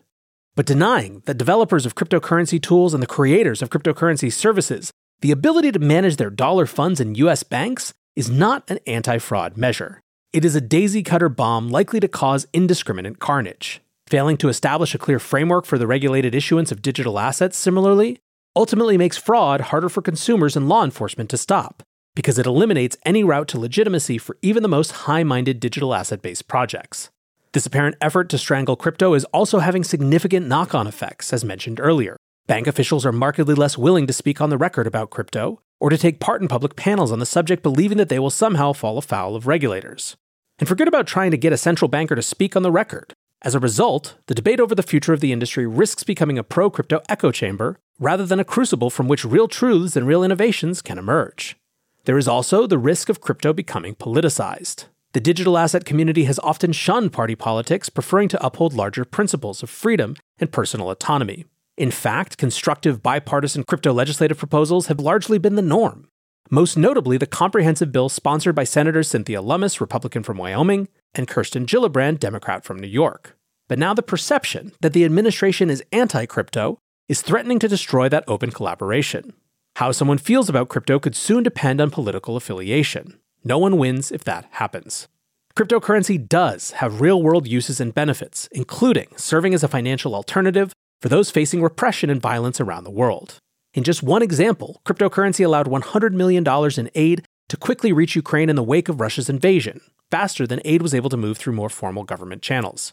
But 0.55 0.67
denying 0.67 1.23
that 1.25 1.39
developers 1.39 1.87
of 1.87 1.95
cryptocurrency 1.95 2.63
tools 2.63 2.95
and 2.95 3.03
the 3.03 3.07
creators 3.07 3.63
of 3.63 3.71
cryptocurrency 3.71 4.33
services 4.33 4.91
the 5.23 5.31
ability 5.31 5.71
to 5.71 5.79
manage 5.79 6.17
their 6.17 6.31
dollar 6.31 6.67
funds 6.67 7.01
in 7.01 7.15
US 7.15 7.45
banks 7.45 7.93
is 8.17 8.29
not 8.29 8.69
an 8.69 8.79
anti 8.87 9.19
fraud 9.19 9.57
measure. 9.57 10.01
It 10.33 10.47
is 10.47 10.57
a 10.57 10.63
daisy 10.63 11.03
cutter 11.03 11.29
bomb 11.29 11.69
likely 11.69 12.01
to 12.01 12.09
cause 12.09 12.47
indiscriminate 12.55 13.19
carnage. 13.19 13.83
Failing 14.07 14.39
to 14.39 14.49
establish 14.49 14.95
a 14.95 14.99
clear 14.99 15.19
framework 15.19 15.67
for 15.67 15.77
the 15.77 15.87
regulated 15.87 16.35
issuance 16.35 16.73
of 16.73 16.81
digital 16.81 17.19
assets, 17.19 17.59
similarly, 17.59 18.19
ultimately 18.57 18.97
makes 18.97 19.19
fraud 19.19 19.61
harder 19.61 19.91
for 19.91 20.01
consumers 20.01 20.57
and 20.57 20.71
law 20.71 20.85
enforcement 20.85 21.29
to 21.29 21.37
stop, 21.37 21.83
because 22.15 22.39
it 22.39 22.47
eliminates 22.47 22.97
any 23.05 23.23
route 23.23 23.47
to 23.49 23.61
legitimacy 23.61 24.17
for 24.17 24.39
even 24.41 24.63
the 24.63 24.71
most 24.71 24.93
high 25.05 25.23
minded 25.23 25.61
digital 25.61 25.95
asset 25.95 26.23
based 26.23 26.49
projects. 26.49 27.11
This 27.53 27.67
apparent 27.67 27.97
effort 28.01 28.31
to 28.31 28.39
strangle 28.39 28.75
crypto 28.77 29.13
is 29.13 29.27
also 29.35 29.59
having 29.59 29.85
significant 29.85 30.49
knock 30.49 30.75
on 30.75 30.87
effects, 30.87 31.35
as 31.35 31.45
mentioned 31.45 31.79
earlier. 31.79 32.17
Bank 32.47 32.67
officials 32.67 33.05
are 33.05 33.13
markedly 33.13 33.55
less 33.55 33.77
willing 33.77 34.07
to 34.07 34.15
speak 34.15 34.41
on 34.41 34.49
the 34.49 34.57
record 34.57 34.87
about 34.87 35.11
crypto 35.11 35.61
or 35.79 35.91
to 35.91 35.99
take 35.99 36.21
part 36.21 36.41
in 36.41 36.49
public 36.49 36.75
panels 36.75 37.13
on 37.13 37.19
the 37.19 37.27
subject, 37.27 37.63
believing 37.63 37.99
that 37.99 38.09
they 38.09 38.19
will 38.19 38.31
somehow 38.31 38.73
fall 38.73 38.97
afoul 38.97 39.37
of 39.37 39.47
regulators. 39.47 40.17
And 40.63 40.69
forget 40.69 40.87
about 40.87 41.09
trying 41.09 41.33
to 41.33 41.37
get 41.37 41.53
a 41.53 41.57
central 41.57 41.89
banker 41.89 42.15
to 42.15 42.23
speak 42.23 42.55
on 42.55 42.63
the 42.63 42.71
record. 42.71 43.15
As 43.43 43.57
a 43.57 43.59
result, 43.59 44.15
the 44.29 44.35
debate 44.35 44.61
over 44.61 44.77
the 44.77 44.83
future 44.85 45.13
of 45.13 45.19
the 45.19 45.33
industry 45.33 45.67
risks 45.67 46.05
becoming 46.05 46.39
a 46.39 46.45
pro 46.45 46.71
crypto 46.71 47.01
echo 47.09 47.33
chamber 47.33 47.81
rather 47.99 48.25
than 48.25 48.39
a 48.39 48.45
crucible 48.45 48.89
from 48.89 49.09
which 49.09 49.25
real 49.25 49.49
truths 49.49 49.97
and 49.97 50.07
real 50.07 50.23
innovations 50.23 50.81
can 50.81 50.99
emerge. 50.99 51.57
There 52.05 52.17
is 52.17 52.29
also 52.29 52.69
the 52.69 52.79
risk 52.79 53.09
of 53.09 53.21
crypto 53.21 53.53
becoming 53.53 53.97
politicized. 53.97 54.85
The 55.15 55.21
digital 55.21 55.59
asset 55.59 55.85
community 55.85 56.27
has 56.27 56.39
often 56.45 56.71
shunned 56.71 57.13
party 57.13 57.35
politics, 57.35 57.89
preferring 57.89 58.29
to 58.29 58.47
uphold 58.47 58.73
larger 58.73 59.05
principles 59.05 59.65
of 59.65 59.69
freedom 59.69 60.15
and 60.39 60.53
personal 60.53 60.93
autonomy. 60.93 61.45
In 61.77 61.91
fact, 61.91 62.39
constructive 62.39 63.03
bipartisan 63.03 63.65
crypto 63.65 63.93
legislative 63.93 64.39
proposals 64.39 64.87
have 64.87 65.01
largely 65.01 65.39
been 65.39 65.57
the 65.57 65.61
norm. 65.61 66.07
Most 66.51 66.77
notably, 66.77 67.17
the 67.17 67.27
comprehensive 67.27 67.93
bill 67.93 68.09
sponsored 68.09 68.55
by 68.55 68.65
Senators 68.65 69.09
Cynthia 69.09 69.41
Lummis, 69.41 69.81
Republican 69.81 70.23
from 70.23 70.37
Wyoming, 70.37 70.89
and 71.15 71.29
Kirsten 71.29 71.67
Gillibrand, 71.67 72.19
Democrat 72.19 72.65
from 72.65 72.79
New 72.79 72.89
York. 72.89 73.37
But 73.69 73.79
now 73.79 73.95
the 73.95 74.03
perception 74.03 74.73
that 74.81 74.93
the 74.93 75.05
administration 75.05 75.71
is 75.71 75.83
anti 75.93 76.27
crypto 76.27 76.79
is 77.09 77.23
threatening 77.23 77.59
to 77.59 77.69
destroy 77.69 78.09
that 78.09 78.25
open 78.29 78.51
collaboration. 78.51 79.33
How 79.77 79.93
someone 79.93 80.19
feels 80.19 80.49
about 80.49 80.69
crypto 80.69 80.99
could 80.99 81.17
soon 81.17 81.43
depend 81.43 81.81
on 81.81 81.91
political 81.91 82.37
affiliation. 82.37 83.19
No 83.45 83.59
one 83.59 83.79
wins 83.79 84.13
if 84.13 84.25
that 84.25 84.47
happens. 84.53 85.09
Cryptocurrency 85.57 86.29
does 86.29 86.73
have 86.73 87.01
real 87.01 87.23
world 87.23 87.47
uses 87.47 87.81
and 87.81 87.95
benefits, 87.95 88.49
including 88.53 89.09
serving 89.17 89.55
as 89.55 89.63
a 89.63 89.69
financial 89.69 90.15
alternative 90.15 90.73
for 91.01 91.09
those 91.09 91.31
facing 91.31 91.63
repression 91.63 92.11
and 92.11 92.21
violence 92.23 92.61
around 92.61 92.85
the 92.85 92.91
world. 92.91 93.39
In 93.75 93.85
just 93.85 94.03
one 94.03 94.21
example, 94.21 94.83
cryptocurrency 94.85 95.45
allowed 95.45 95.67
$100 95.67 96.13
million 96.13 96.47
in 96.77 96.91
aid 96.95 97.27
to 97.49 97.57
quickly 97.57 97.91
reach 97.93 98.15
Ukraine 98.15 98.51
in 98.51 98.57
the 98.57 98.63
wake 98.63 98.91
of 98.91 99.01
Russia's 99.01 99.31
invasion, 99.31 99.81
faster 100.11 100.47
than 100.47 100.61
aid 100.65 100.83
was 100.83 100.95
able 100.95 101.09
to 101.09 101.17
move 101.17 101.39
through 101.39 101.55
more 101.55 101.71
formal 101.71 102.05
government 102.05 102.43
channels. 102.43 102.93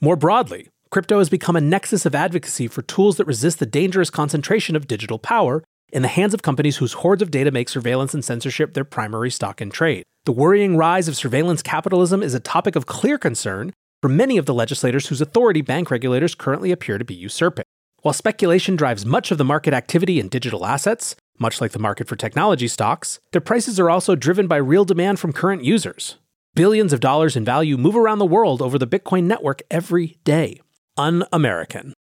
More 0.00 0.14
broadly, 0.14 0.68
crypto 0.90 1.18
has 1.18 1.28
become 1.28 1.56
a 1.56 1.60
nexus 1.60 2.06
of 2.06 2.14
advocacy 2.14 2.68
for 2.68 2.82
tools 2.82 3.16
that 3.16 3.26
resist 3.26 3.58
the 3.58 3.66
dangerous 3.66 4.08
concentration 4.08 4.76
of 4.76 4.86
digital 4.86 5.18
power 5.18 5.64
in 5.92 6.02
the 6.02 6.08
hands 6.08 6.32
of 6.32 6.42
companies 6.42 6.76
whose 6.76 6.92
hordes 6.92 7.22
of 7.22 7.32
data 7.32 7.50
make 7.50 7.68
surveillance 7.68 8.14
and 8.14 8.24
censorship 8.24 8.74
their 8.74 8.84
primary 8.84 9.30
stock 9.30 9.60
in 9.60 9.70
trade. 9.70 10.04
The 10.26 10.32
worrying 10.32 10.76
rise 10.76 11.08
of 11.08 11.16
surveillance 11.16 11.60
capitalism 11.60 12.22
is 12.22 12.34
a 12.34 12.40
topic 12.40 12.76
of 12.76 12.86
clear 12.86 13.18
concern 13.18 13.72
for 14.00 14.08
many 14.08 14.38
of 14.38 14.46
the 14.46 14.54
legislators 14.54 15.08
whose 15.08 15.20
authority 15.20 15.60
bank 15.60 15.90
regulators 15.90 16.36
currently 16.36 16.70
appear 16.70 16.98
to 16.98 17.04
be 17.04 17.14
usurping. 17.14 17.64
While 18.02 18.14
speculation 18.14 18.76
drives 18.76 19.04
much 19.04 19.30
of 19.30 19.36
the 19.36 19.44
market 19.44 19.74
activity 19.74 20.20
in 20.20 20.28
digital 20.28 20.64
assets, 20.64 21.16
much 21.38 21.60
like 21.60 21.72
the 21.72 21.78
market 21.78 22.08
for 22.08 22.16
technology 22.16 22.66
stocks, 22.66 23.20
their 23.32 23.42
prices 23.42 23.78
are 23.78 23.90
also 23.90 24.16
driven 24.16 24.46
by 24.46 24.56
real 24.56 24.86
demand 24.86 25.20
from 25.20 25.34
current 25.34 25.64
users. 25.64 26.16
Billions 26.54 26.94
of 26.94 27.00
dollars 27.00 27.36
in 27.36 27.44
value 27.44 27.76
move 27.76 27.94
around 27.94 28.18
the 28.18 28.24
world 28.24 28.62
over 28.62 28.78
the 28.78 28.86
Bitcoin 28.86 29.24
network 29.24 29.60
every 29.70 30.16
day. 30.24 30.60
Un 30.96 31.24
American. 31.30 31.92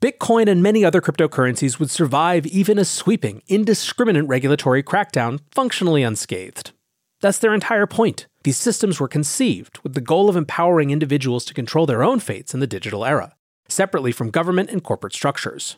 Bitcoin 0.00 0.48
and 0.48 0.62
many 0.62 0.84
other 0.84 1.00
cryptocurrencies 1.00 1.78
would 1.78 1.90
survive 1.90 2.46
even 2.46 2.76
a 2.76 2.84
sweeping, 2.84 3.40
indiscriminate 3.46 4.26
regulatory 4.26 4.82
crackdown 4.82 5.38
functionally 5.52 6.02
unscathed. 6.02 6.72
That's 7.20 7.38
their 7.38 7.54
entire 7.54 7.86
point. 7.86 8.26
These 8.42 8.58
systems 8.58 8.98
were 8.98 9.08
conceived 9.08 9.78
with 9.82 9.94
the 9.94 10.00
goal 10.00 10.28
of 10.28 10.36
empowering 10.36 10.90
individuals 10.90 11.44
to 11.46 11.54
control 11.54 11.86
their 11.86 12.02
own 12.02 12.18
fates 12.18 12.52
in 12.52 12.60
the 12.60 12.66
digital 12.66 13.04
era, 13.04 13.34
separately 13.74 14.12
from 14.12 14.30
government 14.30 14.70
and 14.70 14.82
corporate 14.82 15.12
structures. 15.12 15.76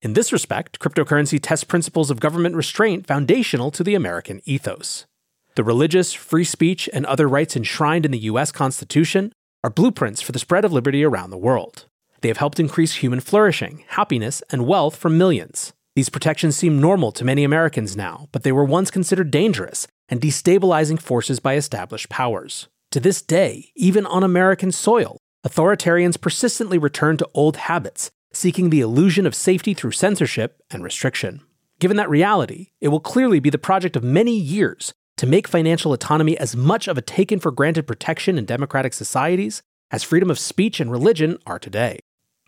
In 0.00 0.14
this 0.14 0.32
respect, 0.32 0.78
cryptocurrency 0.78 1.38
tests 1.40 1.64
principles 1.64 2.10
of 2.10 2.20
government 2.20 2.56
restraint 2.56 3.06
foundational 3.06 3.70
to 3.72 3.84
the 3.84 3.94
American 3.94 4.40
ethos. 4.44 5.06
The 5.54 5.64
religious, 5.64 6.12
free 6.12 6.44
speech, 6.44 6.88
and 6.92 7.04
other 7.04 7.28
rights 7.28 7.56
enshrined 7.56 8.04
in 8.04 8.10
the 8.10 8.26
US 8.30 8.50
Constitution 8.50 9.32
are 9.62 9.70
blueprints 9.70 10.22
for 10.22 10.32
the 10.32 10.38
spread 10.38 10.64
of 10.64 10.72
liberty 10.72 11.04
around 11.04 11.30
the 11.30 11.36
world. 11.36 11.86
They 12.20 12.28
have 12.28 12.38
helped 12.38 12.58
increase 12.58 12.94
human 12.96 13.20
flourishing, 13.20 13.84
happiness, 13.88 14.42
and 14.50 14.66
wealth 14.66 14.96
for 14.96 15.10
millions. 15.10 15.72
These 15.94 16.08
protections 16.08 16.56
seem 16.56 16.80
normal 16.80 17.12
to 17.12 17.24
many 17.24 17.44
Americans 17.44 17.96
now, 17.96 18.28
but 18.32 18.44
they 18.44 18.52
were 18.52 18.64
once 18.64 18.90
considered 18.90 19.30
dangerous 19.30 19.86
and 20.08 20.20
destabilizing 20.20 21.00
forces 21.00 21.38
by 21.38 21.56
established 21.56 22.08
powers. 22.08 22.68
To 22.92 23.00
this 23.00 23.20
day, 23.22 23.70
even 23.76 24.06
on 24.06 24.22
American 24.22 24.72
soil, 24.72 25.18
authoritarians 25.46 26.20
persistently 26.20 26.78
return 26.78 27.16
to 27.16 27.28
old 27.34 27.56
habits, 27.56 28.10
seeking 28.32 28.70
the 28.70 28.80
illusion 28.80 29.26
of 29.26 29.34
safety 29.34 29.74
through 29.74 29.92
censorship 29.92 30.62
and 30.70 30.84
restriction. 30.84 31.42
Given 31.78 31.96
that 31.96 32.10
reality, 32.10 32.70
it 32.80 32.88
will 32.88 33.00
clearly 33.00 33.40
be 33.40 33.50
the 33.50 33.58
project 33.58 33.96
of 33.96 34.04
many 34.04 34.36
years 34.36 34.92
to 35.16 35.26
make 35.26 35.48
financial 35.48 35.92
autonomy 35.92 36.38
as 36.38 36.56
much 36.56 36.88
of 36.88 36.96
a 36.96 37.02
taken 37.02 37.38
for 37.38 37.50
granted 37.50 37.86
protection 37.86 38.38
in 38.38 38.44
democratic 38.44 38.94
societies 38.94 39.62
as 39.90 40.02
freedom 40.02 40.30
of 40.30 40.38
speech 40.38 40.80
and 40.80 40.90
religion 40.90 41.38
are 41.46 41.58
today. 41.58 41.98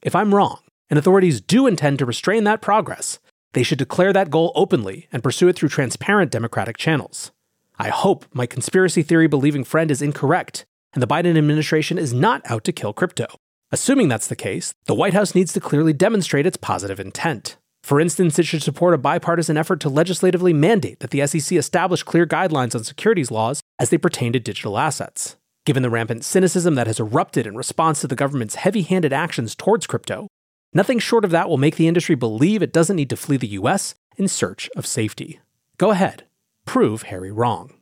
If 0.03 0.15
I'm 0.15 0.35
wrong, 0.35 0.59
and 0.89 0.99
authorities 0.99 1.41
do 1.41 1.67
intend 1.67 1.99
to 1.99 2.07
restrain 2.07 2.45
that 2.45 2.63
progress, 2.63 3.19
they 3.53 3.63
should 3.63 3.79
declare 3.79 4.13
that 4.13 4.31
goal 4.31 4.53
openly 4.55 5.09
and 5.13 5.23
pursue 5.23 5.49
it 5.49 5.57
through 5.57 5.69
transparent 5.69 6.31
democratic 6.31 6.77
channels. 6.77 7.33
I 7.79 7.89
hope 7.89 8.25
my 8.33 8.47
conspiracy 8.47 9.03
theory 9.03 9.27
believing 9.27 9.65
friend 9.65 9.91
is 9.91 10.03
incorrect 10.03 10.65
and 10.95 11.03
the 11.03 11.07
Biden 11.07 11.37
administration 11.37 11.99
is 11.99 12.15
not 12.15 12.43
out 12.51 12.65
to 12.65 12.73
kill 12.73 12.93
crypto. 12.93 13.27
Assuming 13.71 14.09
that's 14.09 14.29
the 14.29 14.37
case, 14.37 14.73
the 14.87 14.95
White 14.95 15.15
House 15.15 15.35
needs 15.35 15.53
to 15.53 15.61
clearly 15.61 15.93
demonstrate 15.93 16.47
its 16.47 16.57
positive 16.57 17.01
intent. 17.01 17.57
For 17.83 18.01
instance, 18.01 18.39
it 18.39 18.47
should 18.47 18.63
support 18.63 18.95
a 18.95 18.99
bipartisan 18.99 19.59
effort 19.59 19.81
to 19.81 19.91
legislatively 19.91 20.53
mandate 20.53 21.01
that 21.01 21.11
the 21.11 21.27
SEC 21.27 21.59
establish 21.59 22.03
clear 22.03 22.27
guidelines 22.27 22.75
on 22.75 22.83
securities 22.83 23.31
laws 23.31 23.61
as 23.79 23.91
they 23.91 23.99
pertain 23.99 24.33
to 24.33 24.41
digital 24.41 24.79
assets. 24.79 25.37
Given 25.67 25.83
the 25.83 25.91
rampant 25.91 26.25
cynicism 26.25 26.77
that 26.77 26.87
has 26.87 27.01
erupted 27.01 27.47
in 27.47 27.57
response 27.57 28.01
to 28.01 28.07
the 28.07 28.17
government's 28.17 28.55
heavy 28.55 28.83
handed 28.83 29.13
actions 29.13 29.55
towards 29.55 29.87
crypto, 29.87 30.29
nothing 30.73 30.99
short 30.99 31.25
of 31.25 31.31
that 31.33 31.49
will 31.49 31.59
make 31.59 31.77
the 31.77 31.89
industry 31.89 32.15
believe 32.15 32.63
it 32.63 32.73
doesn't 32.73 32.97
need 32.97 33.11
to 33.11 33.17
flee 33.17 33.37
the 33.37 33.49
US 33.49 33.95
in 34.17 34.29
search 34.29 34.71
of 34.77 34.87
safety. 34.87 35.41
Go 35.77 35.91
ahead, 35.91 36.25
prove 36.65 37.03
Harry 37.03 37.33
wrong. 37.33 37.75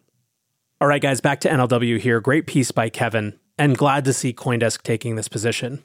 All 0.83 0.89
right, 0.89 1.01
guys, 1.01 1.21
back 1.21 1.39
to 1.43 1.49
NLW 1.49 2.01
here. 2.01 2.21
Great 2.21 2.49
piece 2.49 2.73
by 2.73 2.89
Kevin, 2.89 3.39
and 3.57 3.79
glad 3.79 4.05
to 4.05 4.13
see 4.13 4.33
Coindesk 4.33 4.83
taking 4.83 5.15
this 5.15 5.29
position. 5.29 5.85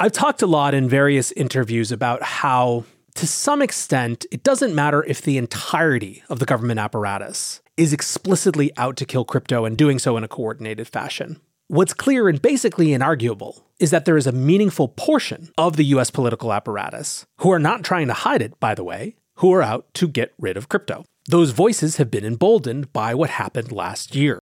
I've 0.00 0.10
talked 0.10 0.42
a 0.42 0.48
lot 0.48 0.74
in 0.74 0.88
various 0.88 1.30
interviews 1.30 1.92
about 1.92 2.20
how, 2.20 2.84
to 3.14 3.28
some 3.28 3.62
extent, 3.62 4.26
it 4.32 4.42
doesn't 4.42 4.74
matter 4.74 5.04
if 5.04 5.22
the 5.22 5.38
entirety 5.38 6.24
of 6.28 6.40
the 6.40 6.46
government 6.46 6.80
apparatus 6.80 7.62
is 7.76 7.92
explicitly 7.92 8.72
out 8.76 8.96
to 8.96 9.04
kill 9.04 9.24
crypto 9.24 9.64
and 9.64 9.78
doing 9.78 10.00
so 10.00 10.16
in 10.16 10.24
a 10.24 10.28
coordinated 10.28 10.88
fashion. 10.88 11.40
What's 11.68 11.94
clear 11.94 12.28
and 12.28 12.42
basically 12.42 12.88
inarguable 12.88 13.62
is 13.78 13.92
that 13.92 14.04
there 14.04 14.16
is 14.16 14.26
a 14.26 14.32
meaningful 14.32 14.88
portion 14.88 15.52
of 15.56 15.76
the 15.76 15.84
US 15.84 16.10
political 16.10 16.52
apparatus 16.52 17.24
who 17.38 17.52
are 17.52 17.60
not 17.60 17.84
trying 17.84 18.08
to 18.08 18.14
hide 18.14 18.42
it, 18.42 18.58
by 18.58 18.74
the 18.74 18.82
way, 18.82 19.14
who 19.36 19.52
are 19.52 19.62
out 19.62 19.86
to 19.94 20.08
get 20.08 20.34
rid 20.38 20.56
of 20.56 20.68
crypto. 20.68 21.04
Those 21.26 21.50
voices 21.50 21.96
have 21.96 22.10
been 22.10 22.24
emboldened 22.24 22.92
by 22.92 23.14
what 23.14 23.30
happened 23.30 23.72
last 23.72 24.14
year. 24.14 24.38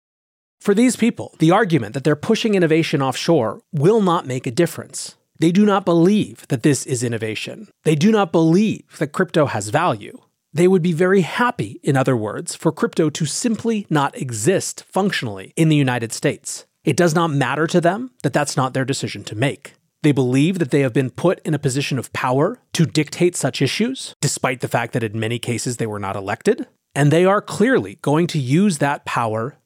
For 0.61 0.75
these 0.75 0.97
people, 0.97 1.35
the 1.39 1.51
argument 1.51 1.95
that 1.95 2.05
they're 2.05 2.17
pushing 2.17 2.55
innovation 2.55 3.01
offshore 3.03 3.61
will 3.73 4.03
not 4.03 4.27
make 4.27 4.47
a 4.47 4.51
difference. 4.51 5.17
They 5.39 5.53
do 5.53 5.65
not 5.65 5.87
believe 5.87 6.47
that 6.49 6.63
this 6.63 6.85
is 6.85 7.03
innovation. 7.03 7.69
They 7.85 7.95
do 7.95 8.13
not 8.13 8.31
believe 8.31 8.99
that 8.99 9.13
crypto 9.13 9.47
has 9.47 9.71
value. 9.71 10.19
They 10.53 10.69
would 10.69 10.83
be 10.83 10.93
very 10.93 11.23
happy, 11.23 11.81
in 11.83 11.97
other 11.97 12.17
words, 12.17 12.55
for 12.55 12.73
crypto 12.73 13.09
to 13.09 13.25
simply 13.25 13.87
not 13.89 14.17
exist 14.21 14.85
functionally 14.89 15.55
in 15.57 15.71
the 15.71 15.77
United 15.77 16.13
States. 16.13 16.67
It 16.85 16.97
does 16.97 17.15
not 17.15 17.31
matter 17.31 17.67
to 17.69 17.81
them 17.81 18.11
that 18.23 18.33
that's 18.33 18.57
not 18.57 18.75
their 18.75 18.85
decision 18.85 19.25
to 19.25 19.35
make. 19.35 19.75
They 20.03 20.13
believe 20.13 20.59
that 20.59 20.71
they 20.71 20.81
have 20.81 20.95
been 20.95 21.11
put 21.11 21.41
in 21.45 21.53
a 21.53 21.59
position 21.59 21.99
of 21.99 22.13
power 22.13 22.59
to 22.73 22.87
dictate 22.87 23.37
such 23.37 23.61
issues, 23.61 24.15
despite 24.21 24.61
the 24.61 24.69
fact 24.69 24.95
that 24.95 25.03
in 25.03 25.21
many 25.21 25.39
cases 25.39 25.77
they 25.77 25.87
were 25.87 25.99
not 25.99 26.17
elected. 26.17 26.67
And 26.95 27.11
they 27.11 27.25
are 27.25 27.43
clearly 27.43 27.99
going 28.01 28.27
to 28.29 28.39
use 28.39 28.79
that 28.79 29.05
power 29.05 29.59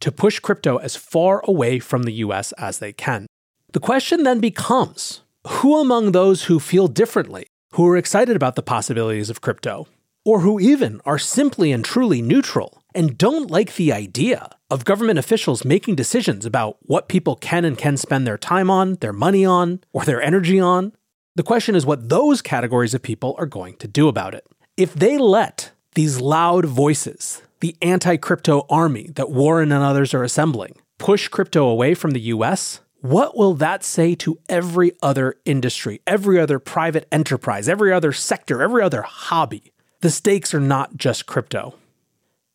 to 0.00 0.10
push 0.10 0.40
crypto 0.40 0.78
as 0.78 0.96
far 0.96 1.42
away 1.44 1.78
from 1.78 2.04
the 2.04 2.14
US 2.14 2.52
as 2.52 2.78
they 2.78 2.92
can. 2.92 3.26
The 3.72 3.80
question 3.80 4.22
then 4.22 4.40
becomes 4.40 5.20
who 5.46 5.80
among 5.80 6.12
those 6.12 6.44
who 6.44 6.58
feel 6.58 6.88
differently, 6.88 7.46
who 7.72 7.86
are 7.86 7.96
excited 7.96 8.36
about 8.36 8.54
the 8.54 8.62
possibilities 8.62 9.28
of 9.30 9.40
crypto, 9.40 9.86
or 10.24 10.40
who 10.40 10.58
even 10.58 11.00
are 11.04 11.18
simply 11.18 11.72
and 11.72 11.84
truly 11.84 12.22
neutral 12.22 12.82
and 12.94 13.18
don't 13.18 13.50
like 13.50 13.74
the 13.74 13.92
idea 13.92 14.50
of 14.70 14.84
government 14.84 15.18
officials 15.18 15.64
making 15.64 15.94
decisions 15.94 16.46
about 16.46 16.78
what 16.82 17.08
people 17.08 17.36
can 17.36 17.64
and 17.64 17.76
can 17.76 17.96
spend 17.96 18.26
their 18.26 18.38
time 18.38 18.70
on, 18.70 18.94
their 18.96 19.12
money 19.12 19.44
on, 19.44 19.80
or 19.92 20.04
their 20.04 20.22
energy 20.22 20.60
on. 20.60 20.92
The 21.36 21.42
question 21.42 21.74
is 21.74 21.84
what 21.84 22.08
those 22.08 22.40
categories 22.40 22.94
of 22.94 23.02
people 23.02 23.34
are 23.38 23.46
going 23.46 23.76
to 23.76 23.88
do 23.88 24.08
about 24.08 24.34
it. 24.34 24.46
If 24.76 24.94
they 24.94 25.18
let 25.18 25.72
these 25.94 26.20
loud 26.20 26.64
voices, 26.64 27.42
the 27.60 27.76
anti 27.82 28.16
crypto 28.16 28.66
army 28.68 29.10
that 29.14 29.30
Warren 29.30 29.72
and 29.72 29.82
others 29.82 30.14
are 30.14 30.22
assembling, 30.22 30.76
push 30.98 31.28
crypto 31.28 31.66
away 31.66 31.94
from 31.94 32.12
the 32.12 32.20
US, 32.20 32.80
what 33.00 33.36
will 33.36 33.54
that 33.54 33.84
say 33.84 34.14
to 34.16 34.38
every 34.48 34.92
other 35.02 35.36
industry, 35.44 36.00
every 36.06 36.40
other 36.40 36.58
private 36.58 37.06
enterprise, 37.12 37.68
every 37.68 37.92
other 37.92 38.12
sector, 38.12 38.62
every 38.62 38.82
other 38.82 39.02
hobby? 39.02 39.72
The 40.00 40.10
stakes 40.10 40.54
are 40.54 40.60
not 40.60 40.96
just 40.96 41.26
crypto. 41.26 41.74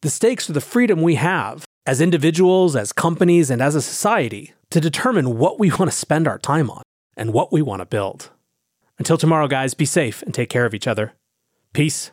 The 0.01 0.09
stakes 0.09 0.49
are 0.49 0.53
the 0.53 0.61
freedom 0.61 1.01
we 1.01 1.15
have 1.15 1.65
as 1.85 1.99
individuals, 1.99 2.73
as 2.75 2.93
companies, 2.93 3.49
and 3.49 3.61
as 3.61 3.75
a 3.75 3.81
society 3.81 4.53
to 4.69 4.79
determine 4.79 5.37
what 5.37 5.59
we 5.59 5.69
want 5.71 5.91
to 5.91 5.97
spend 5.97 6.25
our 6.25 6.39
time 6.39 6.69
on 6.69 6.83
and 7.17 7.33
what 7.33 7.51
we 7.51 7.61
want 7.61 7.81
to 7.81 7.85
build. 7.85 8.29
Until 8.97 9.17
tomorrow, 9.17 9.47
guys, 9.47 9.73
be 9.73 9.85
safe 9.85 10.21
and 10.21 10.33
take 10.33 10.49
care 10.49 10.65
of 10.65 10.73
each 10.73 10.87
other. 10.87 11.13
Peace. 11.73 12.11